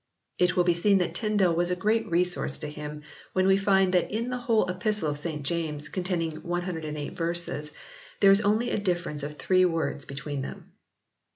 [0.39, 3.03] It will be seen that Tyndale was a great resource to him
[3.33, 7.71] when we find that in the whole Epistle of St James containing 108 verses,
[8.19, 10.71] there is only a difference of three words between them.